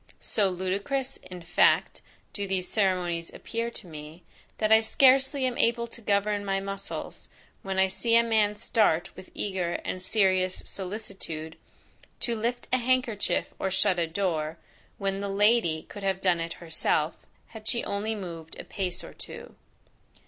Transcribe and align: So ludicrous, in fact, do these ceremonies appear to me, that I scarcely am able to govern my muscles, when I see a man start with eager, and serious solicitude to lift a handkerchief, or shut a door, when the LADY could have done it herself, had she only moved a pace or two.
So 0.19 0.49
ludicrous, 0.49 1.17
in 1.17 1.43
fact, 1.43 2.01
do 2.33 2.47
these 2.47 2.67
ceremonies 2.67 3.31
appear 3.31 3.69
to 3.69 3.85
me, 3.85 4.23
that 4.57 4.71
I 4.71 4.79
scarcely 4.79 5.45
am 5.45 5.59
able 5.59 5.85
to 5.85 6.01
govern 6.01 6.43
my 6.43 6.59
muscles, 6.59 7.27
when 7.61 7.77
I 7.77 7.85
see 7.85 8.15
a 8.15 8.23
man 8.23 8.55
start 8.55 9.15
with 9.15 9.29
eager, 9.35 9.73
and 9.85 10.01
serious 10.01 10.63
solicitude 10.65 11.55
to 12.21 12.35
lift 12.35 12.67
a 12.73 12.77
handkerchief, 12.79 13.53
or 13.59 13.69
shut 13.69 13.99
a 13.99 14.07
door, 14.07 14.57
when 14.97 15.19
the 15.19 15.29
LADY 15.29 15.83
could 15.83 16.01
have 16.01 16.19
done 16.19 16.39
it 16.39 16.53
herself, 16.53 17.27
had 17.49 17.67
she 17.67 17.83
only 17.83 18.15
moved 18.15 18.59
a 18.59 18.63
pace 18.63 19.03
or 19.03 19.13
two. 19.13 19.53